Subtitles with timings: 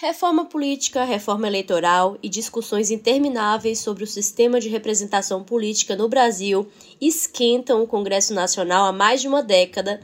[0.00, 6.70] Reforma política, reforma eleitoral e discussões intermináveis sobre o sistema de representação política no Brasil
[7.00, 10.00] esquentam o Congresso Nacional há mais de uma década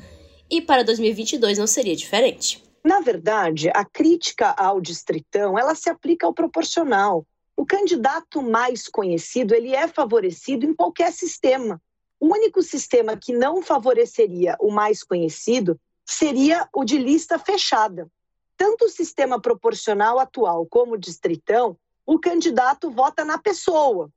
[0.50, 2.60] e para 2022 não seria diferente.
[2.82, 7.24] Na verdade, a crítica ao distritão, ela se aplica ao proporcional.
[7.56, 11.80] O candidato mais conhecido, ele é favorecido em qualquer sistema.
[12.18, 18.10] O único sistema que não favoreceria o mais conhecido seria o de lista fechada
[18.56, 21.76] tanto o sistema proporcional atual como o distritão,
[22.06, 24.10] o candidato vota na pessoa.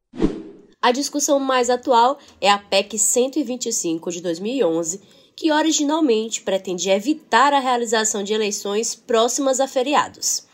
[0.81, 5.01] A discussão mais atual é a PEC 125 de 2011,
[5.35, 10.47] que originalmente pretendia evitar a realização de eleições próximas a feriados.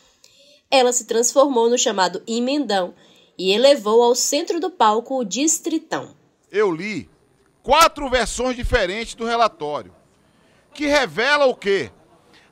[0.70, 2.94] Ela se transformou no chamado emendão
[3.38, 6.16] e elevou ao centro do palco o distritão.
[6.52, 7.10] Eu li
[7.62, 9.94] quatro versões diferentes do relatório,
[10.74, 11.92] que revela o quê?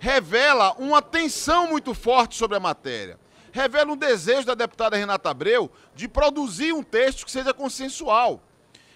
[0.02, 3.20] Revela uma tensão muito forte sobre a matéria.
[3.52, 8.42] Revela um desejo da deputada Renata Abreu de produzir um texto que seja consensual.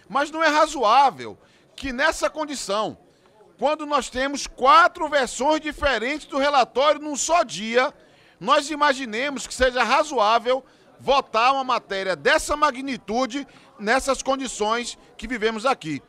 [0.10, 1.38] Mas não é razoável
[1.76, 2.98] que nessa condição,
[3.60, 7.94] quando nós temos quatro versões diferentes do relatório num só dia,
[8.40, 10.66] nós imaginemos que seja razoável
[11.00, 13.48] votar uma matéria dessa magnitude
[13.78, 16.02] nessas condições que vivemos aqui.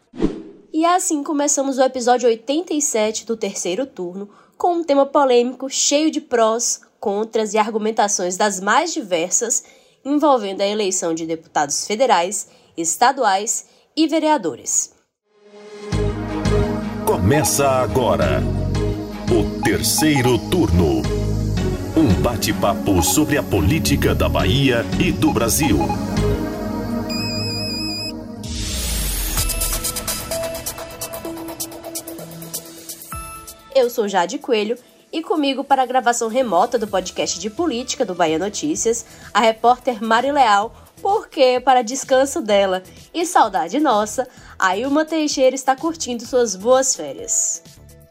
[0.73, 6.21] E assim começamos o episódio 87 do terceiro turno, com um tema polêmico cheio de
[6.21, 9.65] prós, contras e argumentações das mais diversas,
[10.05, 14.93] envolvendo a eleição de deputados federais, estaduais e vereadores.
[17.07, 18.43] Começa agora
[19.31, 21.03] o terceiro turno.
[21.97, 25.79] Um bate-papo sobre a política da Bahia e do Brasil.
[33.77, 34.79] Eu sou Jade Coelho
[35.13, 40.03] e comigo para a gravação remota do podcast de política do Bahia Notícias, a repórter
[40.03, 42.83] Mari Leal, porque para descanso dela
[43.13, 44.27] e saudade nossa,
[44.59, 47.63] a Ilma Teixeira está curtindo suas boas férias.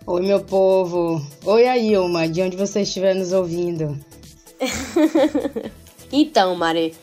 [0.05, 1.19] Oi, meu povo.
[1.43, 3.99] Oi, a Ilma, de onde você estiver nos ouvindo.
[6.13, 6.95] então, Mari,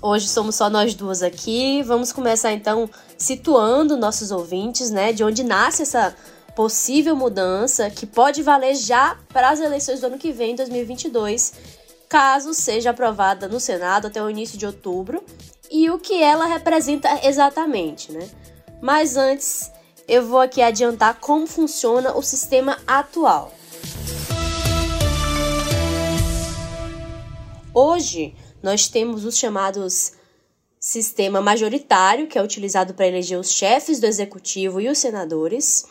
[0.00, 1.82] hoje somos só nós duas aqui.
[1.82, 6.14] Vamos começar então situando nossos ouvintes, né, de onde nasce essa
[6.56, 11.52] possível mudança que pode valer já para as eleições do ano que vem, 2022,
[12.08, 15.22] caso seja aprovada no Senado até o início de outubro,
[15.70, 18.26] e o que ela representa exatamente, né?
[18.80, 19.70] Mas antes,
[20.08, 23.52] eu vou aqui adiantar como funciona o sistema atual.
[27.74, 30.12] Hoje, nós temos os chamados
[30.80, 35.84] sistema majoritário, que é utilizado para eleger os chefes do executivo e os senadores,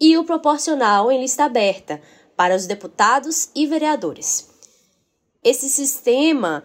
[0.00, 2.00] e o proporcional em lista aberta
[2.36, 4.48] para os deputados e vereadores.
[5.42, 6.62] Esse sistema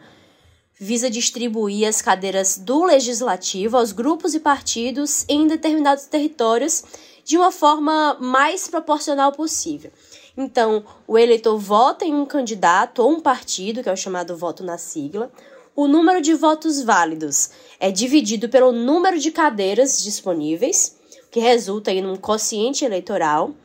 [0.80, 6.84] visa distribuir as cadeiras do legislativo aos grupos e partidos em determinados territórios
[7.24, 9.92] de uma forma mais proporcional possível.
[10.36, 14.64] Então, o eleitor vota em um candidato ou um partido, que é o chamado voto
[14.64, 15.32] na sigla.
[15.76, 20.98] O número de votos válidos é dividido pelo número de cadeiras disponíveis
[21.34, 23.56] que resulta em um quociente eleitoral,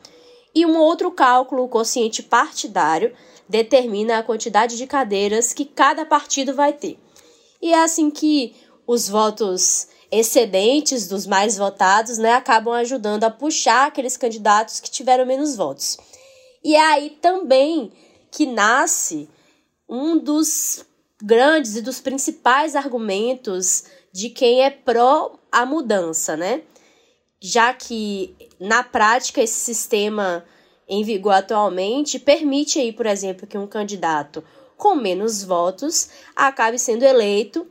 [0.54, 3.14] e um outro cálculo, o quociente partidário,
[3.46, 6.98] determina a quantidade de cadeiras que cada partido vai ter.
[7.60, 8.56] E é assim que
[8.86, 15.26] os votos excedentes dos mais votados né, acabam ajudando a puxar aqueles candidatos que tiveram
[15.26, 15.98] menos votos.
[16.64, 17.92] E é aí também
[18.30, 19.28] que nasce
[19.86, 20.86] um dos
[21.22, 26.62] grandes e dos principais argumentos de quem é pró a mudança, né?
[27.40, 30.44] Já que na prática esse sistema
[30.88, 34.42] em vigor atualmente permite aí, por exemplo, que um candidato
[34.76, 37.66] com menos votos acabe sendo eleito,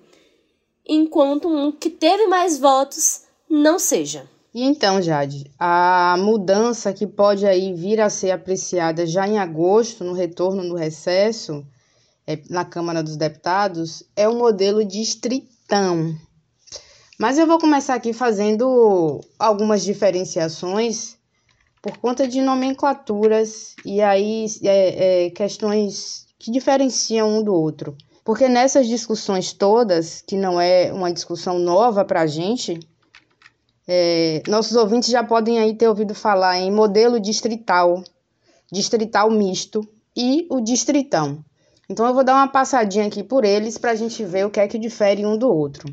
[0.88, 4.28] enquanto um que teve mais votos não seja.
[4.53, 10.03] E então, Jade, a mudança que pode aí vir a ser apreciada já em agosto,
[10.03, 11.66] no retorno do recesso
[12.25, 16.16] é, na Câmara dos Deputados, é o modelo distritão.
[17.19, 21.17] Mas eu vou começar aqui fazendo algumas diferenciações
[21.81, 27.97] por conta de nomenclaturas e aí é, é, questões que diferenciam um do outro.
[28.23, 32.79] Porque nessas discussões todas, que não é uma discussão nova para a gente,
[33.87, 38.03] é, nossos ouvintes já podem aí ter ouvido falar em modelo distrital,
[38.72, 39.81] distrital misto
[40.16, 41.43] e o distritão.
[41.90, 44.59] Então eu vou dar uma passadinha aqui por eles para a gente ver o que
[44.59, 45.87] é que difere um do outro.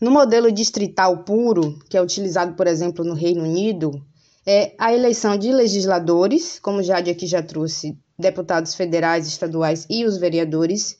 [0.00, 4.04] No modelo distrital puro, que é utilizado, por exemplo, no Reino Unido,
[4.46, 10.18] é a eleição de legisladores, como Jade aqui já trouxe deputados federais, estaduais e os
[10.18, 10.98] vereadores,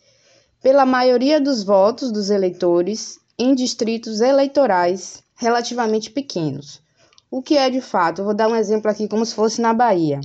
[0.62, 6.81] pela maioria dos votos dos eleitores em distritos eleitorais relativamente pequenos.
[7.31, 8.25] O que é de fato?
[8.25, 10.20] Vou dar um exemplo aqui como se fosse na Bahia.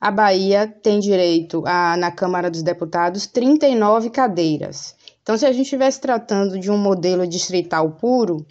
[0.00, 4.94] A Bahia tem direito a, na Câmara dos Deputados, 39 cadeiras.
[5.28, 8.46] Então, se a gente estivesse tratando de um modelo distrital puro,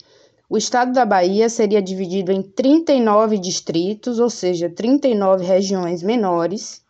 [0.48, 6.84] o estado da Bahia seria dividido em 39 distritos, ou seja, 39 regiões menores,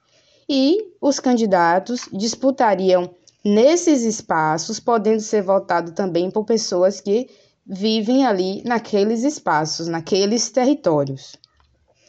[0.49, 3.09] e os candidatos disputariam
[3.41, 7.29] nesses espaços, podendo ser votado também por pessoas que
[7.65, 11.37] vivem ali naqueles espaços, naqueles territórios.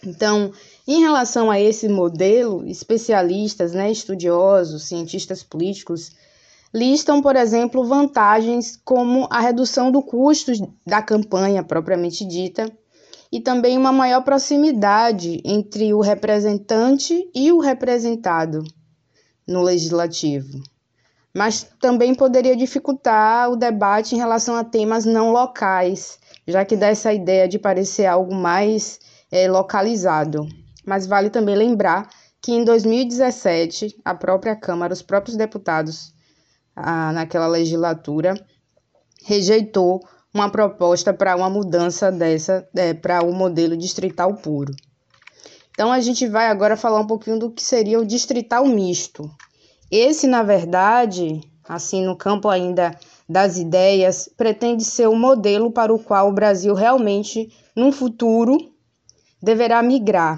[0.05, 0.51] Então,
[0.85, 6.11] em relação a esse modelo, especialistas, né, estudiosos, cientistas políticos,
[6.73, 10.53] listam, por exemplo, vantagens como a redução do custo
[10.87, 12.71] da campanha propriamente dita
[13.31, 18.65] e também uma maior proximidade entre o representante e o representado
[19.47, 20.63] no legislativo.
[21.35, 26.89] Mas também poderia dificultar o debate em relação a temas não locais, já que dá
[26.89, 28.99] essa ideia de parecer algo mais
[29.31, 30.49] é, localizado.
[30.85, 32.09] Mas vale também lembrar
[32.41, 36.15] que em 2017, a própria Câmara, os próprios deputados
[37.13, 38.35] naquela legislatura,
[39.25, 40.01] rejeitou
[40.33, 44.75] uma proposta para uma mudança dessa é, para o um modelo distrital puro.
[45.71, 49.31] Então a gente vai agora falar um pouquinho do que seria o distrital misto.
[49.91, 52.99] Esse, na verdade, assim no campo ainda
[53.29, 58.57] das ideias, pretende ser o modelo para o qual o Brasil realmente, num futuro,
[59.43, 60.37] deverá migrar.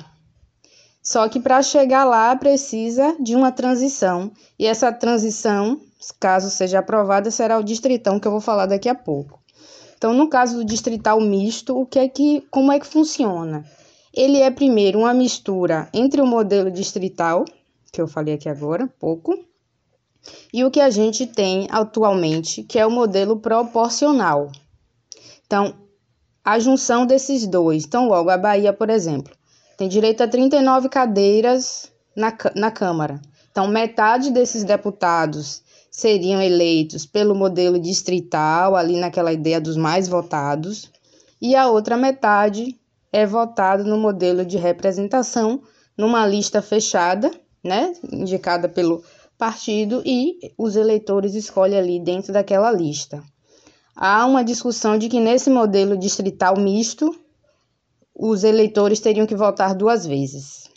[1.02, 5.80] Só que para chegar lá precisa de uma transição, e essa transição,
[6.18, 9.40] caso seja aprovada, será o distritão que eu vou falar daqui a pouco.
[9.96, 13.64] Então, no caso do distrital misto, o que é que como é que funciona?
[14.14, 17.44] Ele é primeiro uma mistura entre o modelo distrital,
[17.92, 19.38] que eu falei aqui agora, pouco,
[20.52, 24.50] e o que a gente tem atualmente, que é o modelo proporcional.
[25.46, 25.74] Então,
[26.44, 27.84] a junção desses dois.
[27.84, 29.32] Então, logo, a Bahia, por exemplo,
[29.76, 33.20] tem direito a 39 cadeiras na, na Câmara.
[33.50, 40.90] Então, metade desses deputados seriam eleitos pelo modelo distrital, ali naquela ideia dos mais votados,
[41.40, 42.78] e a outra metade
[43.12, 45.62] é votada no modelo de representação,
[45.96, 47.30] numa lista fechada,
[47.62, 49.02] né, indicada pelo
[49.36, 53.22] partido, e os eleitores escolhem ali dentro daquela lista
[54.00, 57.14] há uma discussão de que nesse modelo distrital misto,
[58.14, 60.70] os eleitores teriam que votar duas vezes.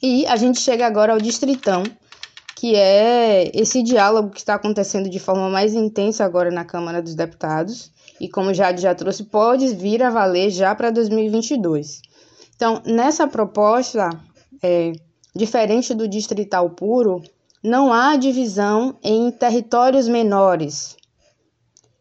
[0.00, 1.82] E a gente chega agora ao distritão,
[2.56, 7.14] que é esse diálogo que está acontecendo de forma mais intensa agora na Câmara dos
[7.14, 7.90] Deputados,
[8.20, 12.00] e como já já trouxe, pode vir a valer já para 2022.
[12.54, 14.08] Então, nessa proposta,
[14.62, 14.92] é,
[15.34, 17.22] diferente do distrital puro,
[17.62, 20.96] não há divisão em territórios menores,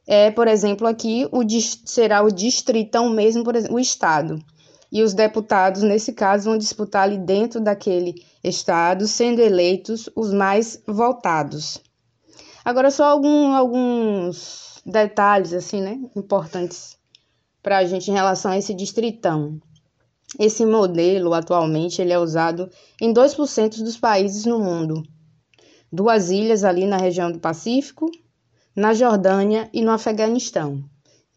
[0.07, 1.41] é, por exemplo, aqui o,
[1.85, 4.43] será o distritão mesmo, por exemplo, o estado.
[4.91, 10.81] E os deputados, nesse caso, vão disputar ali dentro daquele estado, sendo eleitos os mais
[10.85, 11.79] votados.
[12.65, 16.97] Agora, só algum, alguns detalhes, assim, né, importantes
[17.63, 19.59] para a gente em relação a esse distritão.
[20.39, 25.03] Esse modelo, atualmente, ele é usado em 2% dos países no mundo.
[25.91, 28.09] Duas ilhas ali na região do Pacífico
[28.75, 30.83] na Jordânia e no Afeganistão.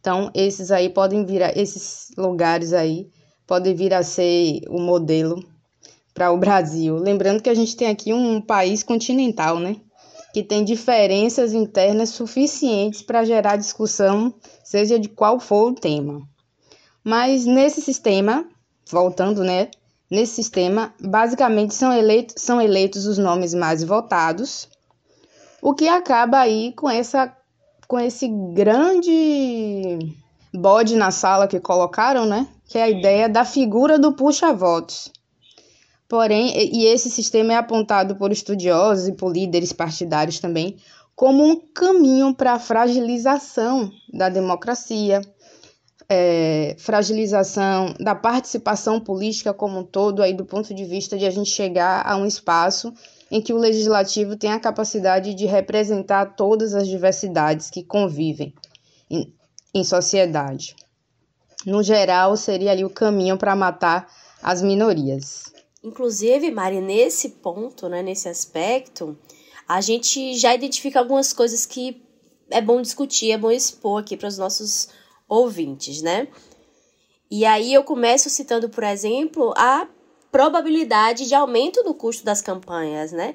[0.01, 3.11] Então, esses aí podem vir a, esses lugares aí
[3.47, 5.45] podem vir a ser o modelo
[6.13, 6.97] para o Brasil.
[6.97, 9.77] Lembrando que a gente tem aqui um país continental, né?
[10.33, 16.23] Que tem diferenças internas suficientes para gerar discussão, seja de qual for o tema.
[17.03, 18.49] Mas nesse sistema,
[18.91, 19.69] voltando, né?
[20.11, 24.69] Nesse sistema, basicamente são eleitos, são eleitos os nomes mais votados
[25.65, 27.35] o que acaba aí com essa
[27.89, 29.99] com esse grande
[30.53, 32.47] bode na sala que colocaram, né?
[32.67, 35.13] Que é a ideia da figura do puxa-votos.
[36.09, 40.77] Porém, e esse sistema é apontado por estudiosos e por líderes partidários também
[41.17, 45.21] como um caminho para a fragilização da democracia,
[46.09, 51.31] é, fragilização da participação política como um todo, aí do ponto de vista de a
[51.31, 52.93] gente chegar a um espaço
[53.31, 58.53] em que o legislativo tem a capacidade de representar todas as diversidades que convivem
[59.09, 59.33] em,
[59.73, 60.77] em sociedade.
[61.67, 64.09] No geral, seria ali o caminho para matar
[64.43, 65.45] as minorias.
[65.83, 69.17] Inclusive, Mari, nesse ponto, né, nesse aspecto,
[69.69, 72.03] a gente já identifica algumas coisas que
[72.51, 74.89] é bom discutir, é bom expor aqui para os nossos
[75.29, 76.29] ouvintes, né?
[77.31, 79.89] E aí eu começo citando, por exemplo, a
[80.31, 83.35] probabilidade de aumento no custo das campanhas, né?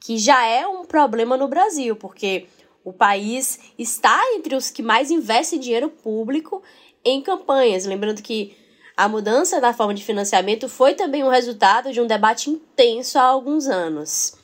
[0.00, 2.46] Que já é um problema no Brasil, porque
[2.84, 6.62] o país está entre os que mais investem dinheiro público
[7.04, 7.84] em campanhas.
[7.84, 8.56] Lembrando que
[8.96, 13.22] a mudança da forma de financiamento foi também um resultado de um debate intenso há
[13.22, 14.34] alguns anos.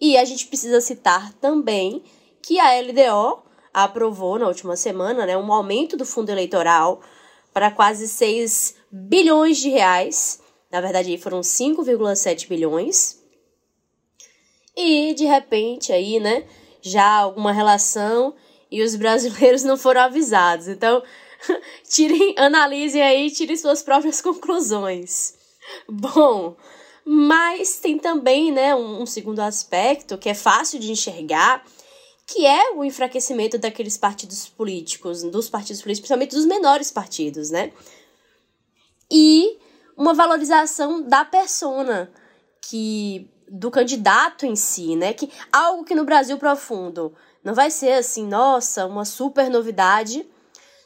[0.00, 2.02] E a gente precisa citar também
[2.42, 3.42] que a LDO
[3.74, 7.00] aprovou na última semana né, um aumento do fundo eleitoral
[7.52, 10.40] para quase 6 bilhões de reais.
[10.70, 13.20] Na verdade, foram 5,7 bilhões.
[14.76, 16.44] E, de repente, aí, né,
[16.80, 18.34] já alguma relação
[18.70, 20.68] e os brasileiros não foram avisados.
[20.68, 21.02] Então,
[21.88, 25.34] tirem, analisem aí, tirem suas próprias conclusões.
[25.88, 26.56] Bom,
[27.04, 31.64] mas tem também, né, um, um segundo aspecto que é fácil de enxergar,
[32.26, 37.72] que é o enfraquecimento daqueles partidos políticos, dos partidos políticos, principalmente dos menores partidos, né?
[39.10, 39.58] E
[39.96, 42.10] uma valorização da persona
[42.62, 45.12] que do candidato em si, né?
[45.12, 50.26] Que algo que no Brasil profundo não vai ser assim, nossa, uma super novidade.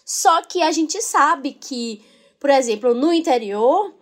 [0.04, 2.04] Só que a gente sabe que,
[2.38, 3.92] por exemplo, no interior,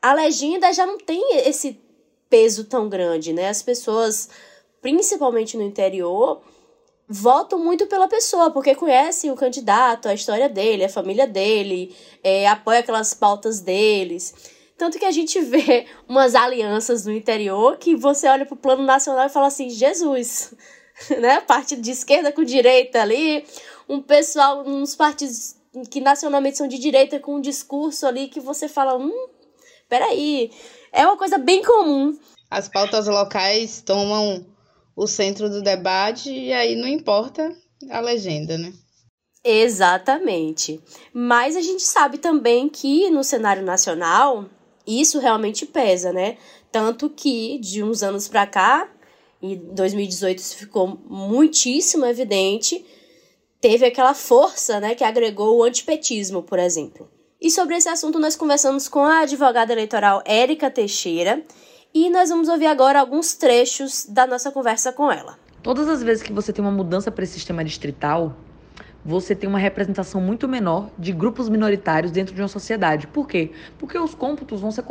[0.00, 1.80] a legenda já não tem esse
[2.28, 3.48] peso tão grande, né?
[3.48, 4.28] As pessoas,
[4.80, 6.42] principalmente no interior,
[7.08, 12.46] votam muito pela pessoa, porque conhecem o candidato, a história dele, a família dele, é,
[12.46, 14.34] apoia aquelas pautas deles.
[14.76, 18.82] Tanto que a gente vê umas alianças no interior que você olha para o plano
[18.82, 20.52] nacional e fala assim: Jesus,
[21.20, 21.40] né?
[21.40, 23.44] Partido de esquerda com direita ali,
[23.88, 25.56] um pessoal, uns partidos
[25.90, 29.28] que nacionalmente são de direita com um discurso ali que você fala: hum,
[29.88, 30.50] peraí.
[30.92, 32.18] É uma coisa bem comum.
[32.50, 34.46] As pautas locais tomam
[34.96, 37.54] o centro do debate e aí não importa
[37.90, 38.72] a legenda, né?
[39.44, 40.80] Exatamente.
[41.12, 44.46] Mas a gente sabe também que no cenário nacional
[44.86, 46.38] isso realmente pesa, né?
[46.72, 48.88] Tanto que de uns anos para cá,
[49.42, 52.84] em 2018 isso ficou muitíssimo evidente,
[53.60, 57.08] teve aquela força, né, que agregou o antipetismo, por exemplo.
[57.40, 61.44] E sobre esse assunto nós conversamos com a advogada eleitoral Érica Teixeira,
[61.94, 65.38] e nós vamos ouvir agora alguns trechos da nossa conversa com ela.
[65.62, 68.36] Todas as vezes que você tem uma mudança para esse sistema distrital,
[69.08, 73.06] você tem uma representação muito menor de grupos minoritários dentro de uma sociedade.
[73.06, 73.52] Por quê?
[73.78, 74.84] Porque os cômputos vão ser,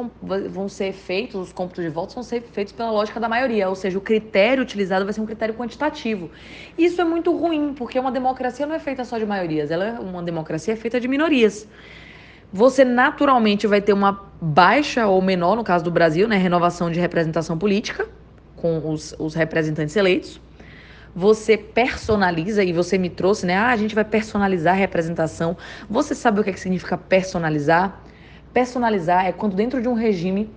[0.50, 3.76] vão ser feitos, os cômputos de votos vão ser feitos pela lógica da maioria, ou
[3.76, 6.32] seja, o critério utilizado vai ser um critério quantitativo.
[6.76, 9.92] Isso é muito ruim, porque uma democracia não é feita só de maiorias, ela é
[10.00, 11.68] uma democracia é feita de minorias
[12.52, 16.98] você naturalmente vai ter uma baixa ou menor, no caso do Brasil, né, renovação de
[16.98, 18.08] representação política
[18.56, 20.40] com os, os representantes eleitos.
[21.18, 23.56] Você personaliza, e você me trouxe, né?
[23.56, 25.58] Ah, a gente vai personalizar a representação.
[25.90, 28.04] Você sabe o que, é que significa personalizar?
[28.54, 30.48] Personalizar é quando dentro de um regime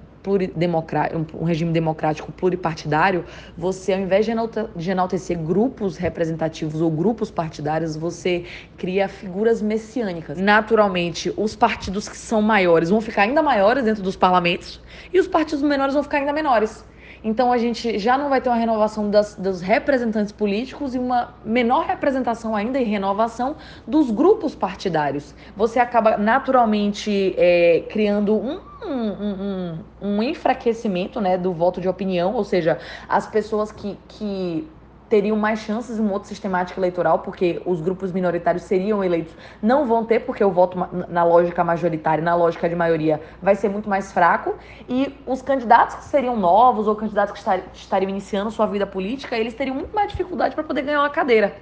[1.35, 3.25] um regime democrático pluripartidário,
[3.57, 8.45] você, ao invés de enaltecer grupos representativos ou grupos partidários, você
[8.77, 10.37] cria figuras messiânicas.
[10.37, 14.79] Naturalmente, os partidos que são maiores vão ficar ainda maiores dentro dos parlamentos
[15.11, 16.85] e os partidos menores vão ficar ainda menores.
[17.23, 21.35] Então a gente já não vai ter uma renovação das, dos representantes políticos e uma
[21.45, 25.35] menor representação ainda e renovação dos grupos partidários.
[25.57, 32.35] Você acaba naturalmente é, criando um um, um, um, enfraquecimento né, do voto de opinião,
[32.35, 34.67] ou seja, as pessoas que, que
[35.11, 39.87] teriam mais chances em um outro sistemático eleitoral, porque os grupos minoritários seriam eleitos, não
[39.87, 43.91] vão ter, porque o voto na lógica majoritária, na lógica de maioria, vai ser muito
[43.91, 44.55] mais fraco,
[44.89, 49.53] e os candidatos que seriam novos ou candidatos que estariam iniciando sua vida política, eles
[49.53, 51.57] teriam muito mais dificuldade para poder ganhar uma cadeira.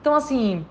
[0.00, 0.66] Então, assim,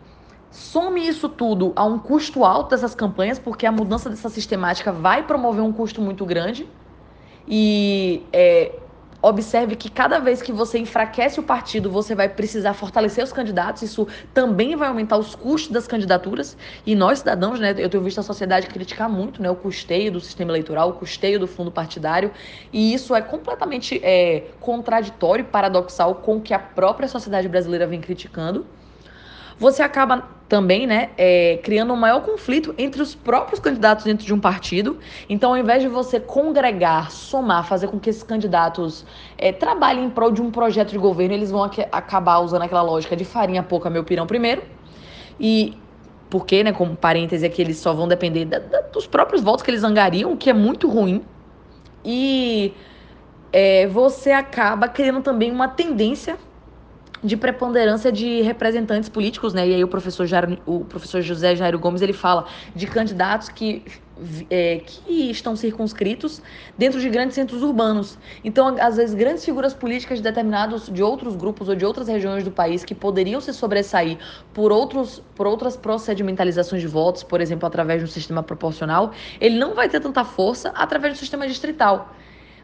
[0.52, 5.24] Some isso tudo a um custo alto dessas campanhas, porque a mudança dessa sistemática vai
[5.24, 6.68] promover um custo muito grande.
[7.48, 8.74] E é,
[9.22, 13.84] observe que cada vez que você enfraquece o partido, você vai precisar fortalecer os candidatos.
[13.84, 16.58] Isso também vai aumentar os custos das candidaturas.
[16.86, 20.20] E nós, cidadãos, né, eu tenho visto a sociedade criticar muito né, o custeio do
[20.20, 22.32] sistema eleitoral, o custeio do fundo partidário.
[22.74, 28.02] E isso é completamente é, contraditório, paradoxal com o que a própria sociedade brasileira vem
[28.02, 28.66] criticando
[29.62, 34.34] você acaba também, né, é, criando um maior conflito entre os próprios candidatos dentro de
[34.34, 35.00] um partido.
[35.30, 39.06] Então, ao invés de você congregar, somar, fazer com que esses candidatos
[39.38, 43.16] é, trabalhem em prol de um projeto de governo, eles vão acabar usando aquela lógica
[43.16, 44.62] de farinha pouca, meu pirão primeiro.
[45.40, 45.78] E
[46.30, 49.72] porque, né, como parêntese aqui, eles só vão depender da, da, dos próprios votos que
[49.72, 51.24] eles angariam, o que é muito ruim.
[52.04, 52.74] E
[53.54, 56.38] é, você acaba criando também uma tendência
[57.24, 59.68] de preponderância de representantes políticos, né?
[59.68, 63.84] E aí o professor, Jairo, o professor José Jairo Gomes ele fala de candidatos que
[64.50, 66.42] é, que estão circunscritos
[66.78, 68.18] dentro de grandes centros urbanos.
[68.44, 72.44] Então, às vezes, grandes figuras políticas de determinados, de outros grupos ou de outras regiões
[72.44, 74.18] do país que poderiam se sobressair
[74.54, 79.58] por, outros, por outras procedimentalizações de votos, por exemplo, através de um sistema proporcional, ele
[79.58, 82.14] não vai ter tanta força através do sistema distrital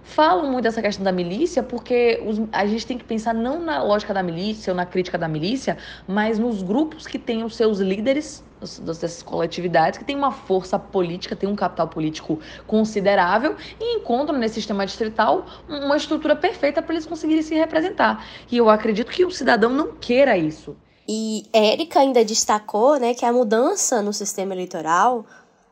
[0.07, 3.83] falam muito dessa questão da milícia porque os, a gente tem que pensar não na
[3.83, 7.79] lógica da milícia ou na crítica da milícia, mas nos grupos que têm os seus
[7.79, 8.43] líderes
[8.81, 14.55] dessas coletividades que têm uma força política, têm um capital político considerável e encontram nesse
[14.55, 18.25] sistema distrital uma estrutura perfeita para eles conseguirem se representar.
[18.49, 20.75] E eu acredito que o cidadão não queira isso.
[21.07, 25.25] E Érica ainda destacou né, que a mudança no sistema eleitoral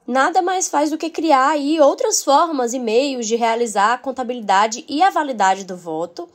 [0.08, 4.86] nada mais faz do que criar aí outras formas e meios de realizar a contabilidade
[4.88, 6.30] e a validade do voto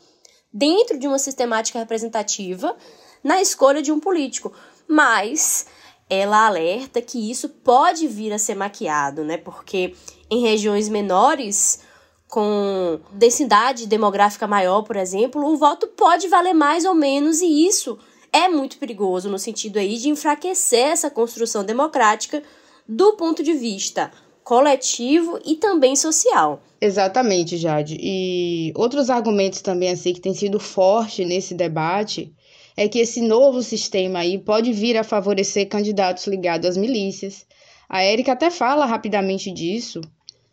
[0.53, 2.77] dentro de uma sistemática representativa
[3.23, 4.53] na escolha de um político.
[4.89, 5.67] Mas
[6.09, 9.37] ela alerta que isso pode vir a ser maquiado, né?
[9.37, 9.95] Porque
[10.29, 11.83] em regiões menores,
[12.29, 17.97] com densidade demográfica maior, por exemplo, o voto pode valer mais ou menos e isso
[18.33, 22.43] é muito perigoso no sentido aí de enfraquecer essa construção democrática
[22.91, 24.11] do ponto de vista
[24.43, 26.61] coletivo e também social.
[26.81, 27.97] Exatamente, Jade.
[28.01, 32.33] E outros argumentos também assim que têm sido forte nesse debate
[32.77, 37.47] é que esse novo sistema aí pode vir a favorecer candidatos ligados às milícias.
[37.89, 40.01] A Érica até fala rapidamente disso.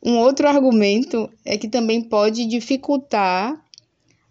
[0.03, 3.60] Um outro argumento é que também pode dificultar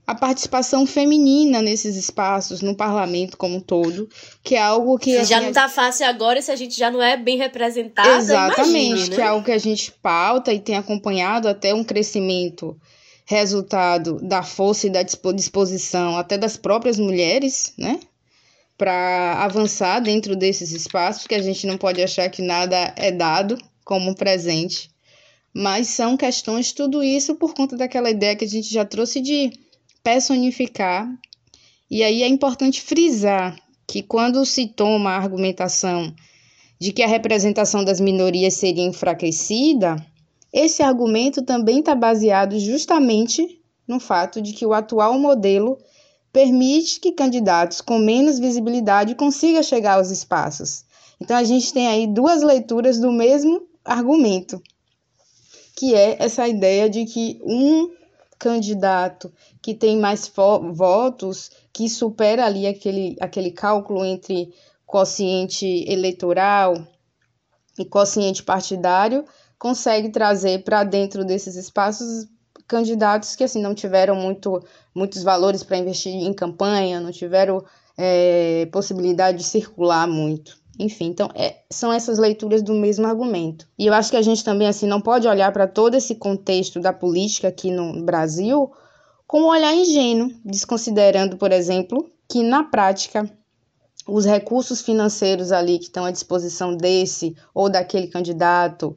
[0.07, 4.09] a participação feminina nesses espaços, no parlamento como um todo,
[4.43, 5.11] que é algo que.
[5.11, 8.17] Se assim, já não está fácil agora, se a gente já não é bem representada.
[8.17, 9.17] Exatamente, imagine, né?
[9.17, 12.79] que é algo que a gente pauta e tem acompanhado até um crescimento
[13.25, 17.99] resultado da força e da disposição até das próprias mulheres, né?
[18.79, 23.59] Para avançar dentro desses espaços, que a gente não pode achar que nada é dado
[23.85, 24.91] como presente,
[25.53, 29.51] mas são questões, tudo isso por conta daquela ideia que a gente já trouxe de
[30.07, 31.13] personificar.
[31.91, 33.59] E aí é importante frisar
[33.89, 36.15] que quando se toma a argumentação
[36.79, 39.97] de que a representação das minorias seria enfraquecida,
[40.53, 45.77] esse argumento também está baseado justamente no fato de que o atual modelo
[46.33, 50.85] permite que candidatos com menos visibilidade consigam chegar aos espaços.
[51.21, 54.63] Então a gente tem aí duas leituras do mesmo argumento,
[55.75, 57.91] que é essa ideia de que um
[58.39, 60.31] candidato que tem mais
[60.73, 64.53] votos, que supera ali aquele, aquele cálculo entre
[64.85, 66.75] quociente eleitoral
[67.79, 69.25] e quociente partidário,
[69.59, 72.29] consegue trazer para dentro desses espaços
[72.67, 74.63] candidatos que assim não tiveram muito,
[74.95, 77.65] muitos valores para investir em campanha, não tiveram
[77.97, 80.59] é, possibilidade de circular muito.
[80.79, 83.67] Enfim, então é, são essas leituras do mesmo argumento.
[83.79, 86.81] E eu acho que a gente também assim não pode olhar para todo esse contexto
[86.81, 88.71] da política aqui no Brasil
[89.27, 93.29] com um olhar ingênuo, desconsiderando, por exemplo, que na prática
[94.07, 98.97] os recursos financeiros ali que estão à disposição desse ou daquele candidato,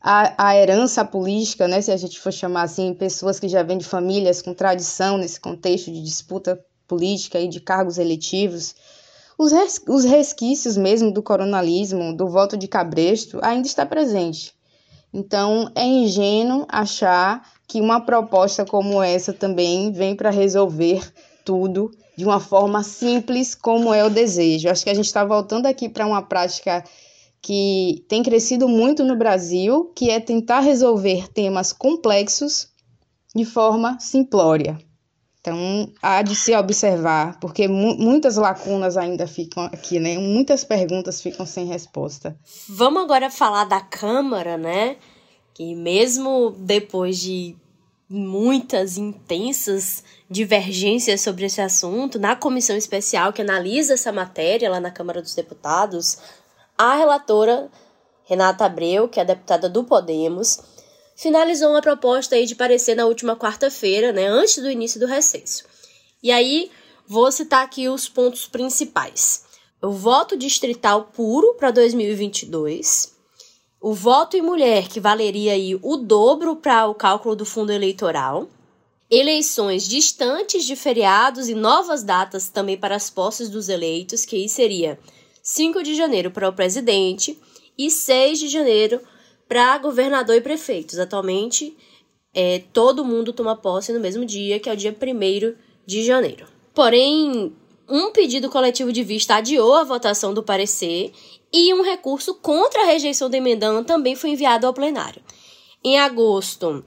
[0.00, 3.78] a, a herança política, né, se a gente for chamar assim, pessoas que já vêm
[3.78, 8.76] de famílias com tradição nesse contexto de disputa política e de cargos eletivos,
[9.38, 14.54] os, res, os resquícios mesmo do coronalismo, do voto de cabresto, ainda está presente.
[15.12, 21.08] Então, é ingênuo achar que uma proposta como essa também vem para resolver
[21.44, 24.68] tudo de uma forma simples, como é o desejo.
[24.68, 26.84] Acho que a gente está voltando aqui para uma prática
[27.40, 32.68] que tem crescido muito no Brasil, que é tentar resolver temas complexos
[33.34, 34.78] de forma simplória.
[35.44, 40.16] Então, há de se observar, porque mu muitas lacunas ainda ficam aqui, né?
[40.16, 42.34] Muitas perguntas ficam sem resposta.
[42.66, 44.96] Vamos agora falar da Câmara, né?
[45.52, 47.54] Que mesmo depois de
[48.08, 54.90] muitas intensas divergências sobre esse assunto, na comissão especial que analisa essa matéria lá na
[54.90, 56.16] Câmara dos Deputados,
[56.78, 57.68] a relatora
[58.24, 60.58] Renata Abreu, que é deputada do Podemos,
[61.16, 65.64] finalizou uma proposta aí de parecer na última quarta-feira, né, antes do início do recesso.
[66.22, 66.70] E aí,
[67.06, 69.44] vou citar aqui os pontos principais.
[69.82, 73.14] O voto distrital puro para 2022,
[73.80, 78.48] o voto em mulher, que valeria aí o dobro para o cálculo do fundo eleitoral,
[79.10, 84.48] eleições distantes de feriados e novas datas também para as posses dos eleitos, que aí
[84.48, 84.98] seria
[85.42, 87.38] 5 de janeiro para o presidente
[87.76, 89.02] e 6 de janeiro
[89.48, 90.98] para governador e prefeitos.
[90.98, 91.76] Atualmente,
[92.34, 95.54] é, todo mundo toma posse no mesmo dia, que é o dia 1
[95.86, 96.46] de janeiro.
[96.74, 97.54] Porém,
[97.88, 101.12] um pedido coletivo de vista adiou a votação do parecer
[101.52, 105.22] e um recurso contra a rejeição do emendão também foi enviado ao plenário.
[105.84, 106.84] Em agosto,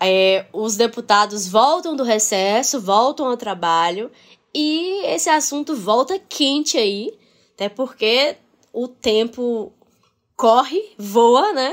[0.00, 4.10] é, os deputados voltam do recesso, voltam ao trabalho
[4.54, 7.12] e esse assunto volta quente aí,
[7.54, 8.36] até porque
[8.72, 9.72] o tempo
[10.36, 11.72] corre, voa, né?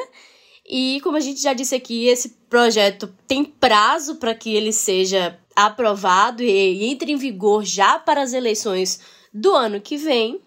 [0.67, 5.37] E como a gente já disse aqui, esse projeto tem prazo para que ele seja
[5.55, 8.99] aprovado e entre em vigor já para as eleições
[9.33, 10.39] do ano que vem.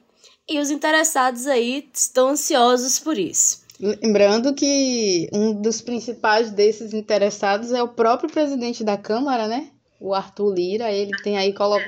[0.48, 3.64] E os interessados aí estão ansiosos por isso.
[3.80, 9.70] Lembrando que um dos principais desses interessados é o próprio presidente da Câmara, né?
[9.98, 10.92] O Arthur Lira.
[10.92, 11.80] Ele tem aí colo...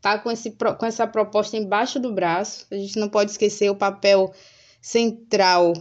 [0.00, 2.66] tá com, esse, com essa proposta embaixo do braço.
[2.70, 4.32] A gente não pode esquecer o papel
[4.84, 5.72] central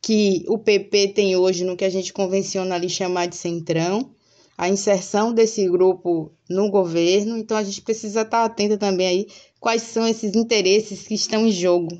[0.00, 4.14] que o PP tem hoje no que a gente convenciona ali chamar de centrão
[4.56, 9.26] a inserção desse grupo no governo, então a gente precisa estar atento também aí
[9.58, 11.98] quais são esses interesses que estão em jogo.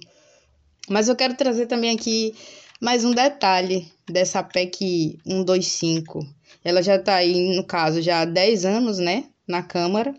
[0.89, 2.33] Mas eu quero trazer também aqui
[2.81, 6.25] mais um detalhe dessa PEC 125.
[6.65, 10.15] Ela já está aí, no caso, já há 10 anos, né, na Câmara,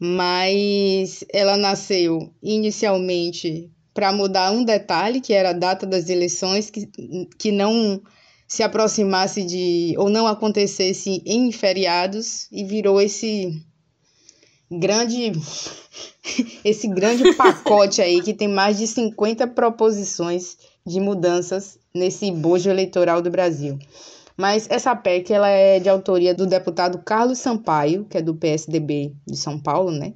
[0.00, 6.88] mas ela nasceu inicialmente para mudar um detalhe, que era a data das eleições, que,
[7.38, 8.00] que não
[8.46, 13.62] se aproximasse de ou não acontecesse em feriados e virou esse
[14.70, 15.32] grande
[16.64, 23.22] esse grande pacote aí que tem mais de 50 proposições de mudanças nesse bojo eleitoral
[23.22, 23.78] do Brasil.
[24.36, 29.12] Mas essa PEC ela é de autoria do deputado Carlos Sampaio, que é do PSDB
[29.26, 30.12] de São Paulo, né?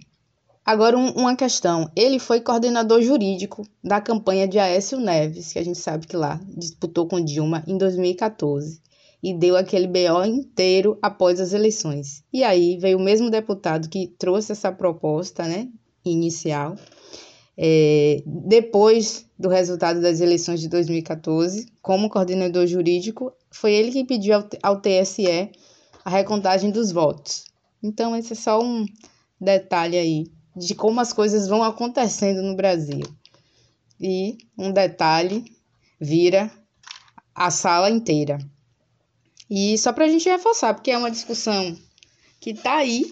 [0.65, 1.91] Agora, um, uma questão.
[1.95, 6.41] Ele foi coordenador jurídico da campanha de Aécio Neves, que a gente sabe que lá
[6.57, 8.81] disputou com Dilma em 2014
[9.23, 12.23] e deu aquele BO inteiro após as eleições.
[12.33, 15.69] E aí veio o mesmo deputado que trouxe essa proposta né,
[16.05, 16.77] inicial.
[17.57, 24.35] É, depois do resultado das eleições de 2014, como coordenador jurídico, foi ele que pediu
[24.35, 25.51] ao, ao TSE
[26.05, 27.45] a recontagem dos votos.
[27.83, 28.85] Então, esse é só um
[29.41, 33.03] detalhe aí de como as coisas vão acontecendo no Brasil.
[34.01, 35.45] E um detalhe
[36.01, 36.51] vira
[37.35, 38.39] a sala inteira.
[39.51, 41.77] E só para a gente reforçar, porque é uma discussão
[42.41, 43.11] que está aí,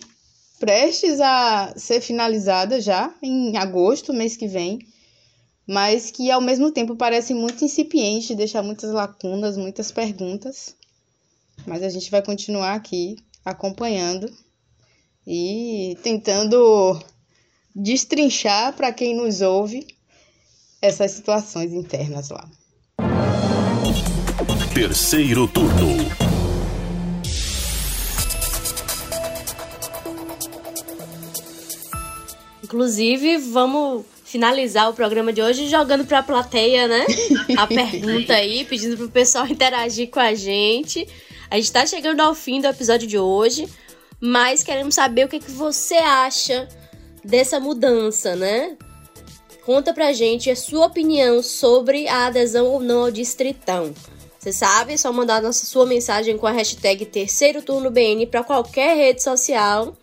[0.59, 4.78] prestes a ser finalizada já em agosto, mês que vem,
[5.66, 10.76] mas que ao mesmo tempo parece muito incipiente, deixa muitas lacunas, muitas perguntas.
[11.66, 14.33] Mas a gente vai continuar aqui acompanhando
[15.26, 17.00] e tentando
[17.75, 19.87] destrinchar para quem nos ouve
[20.81, 22.49] essas situações internas lá.
[24.75, 26.33] Terceiro turno.
[32.65, 37.05] Inclusive, vamos finalizar o programa de hoje jogando para a plateia, né?
[37.59, 41.07] A pergunta aí, pedindo para o pessoal interagir com a gente.
[41.51, 43.69] A gente está chegando ao fim do episódio de hoje,
[44.19, 46.67] mas queremos saber o que, é que você acha
[47.25, 48.77] dessa mudança, né?
[49.65, 53.95] Conta pra gente a sua opinião sobre a adesão ou não ao Distritão.
[54.39, 58.43] Você sabe, é só mandar nossa sua mensagem com a hashtag Terceiro Turno BN para
[58.43, 59.97] qualquer rede social.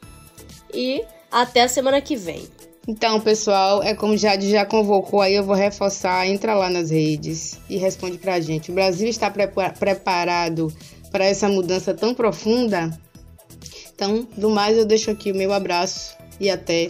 [0.74, 2.48] E até a semana que vem.
[2.88, 7.60] Então, pessoal, é como Jade já convocou, aí eu vou reforçar, entra lá nas redes
[7.70, 8.72] e responde pra gente.
[8.72, 10.74] O Brasil está preparado
[11.12, 12.98] para essa mudança tão profunda?
[13.94, 16.90] Então, do mais, eu deixo aqui o meu abraço e até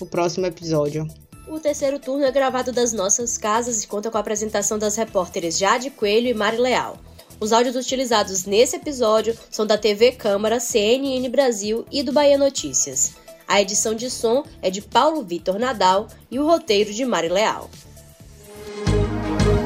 [0.00, 1.06] o próximo episódio.
[1.46, 5.58] O terceiro turno é gravado das nossas casas e conta com a apresentação das repórteres
[5.58, 6.96] Jade Coelho e Mari Leal.
[7.38, 13.12] Os áudios utilizados nesse episódio são da TV Câmara, CNN Brasil e do Bahia Notícias.
[13.46, 17.68] A edição de som é de Paulo Vitor Nadal e o roteiro de Mari Leal.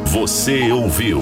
[0.06, 1.20] Você ouviu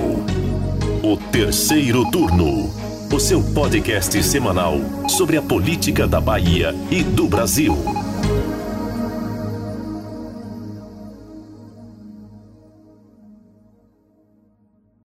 [1.03, 2.71] o terceiro turno,
[3.13, 7.77] o seu podcast semanal sobre a política da Bahia e do Brasil.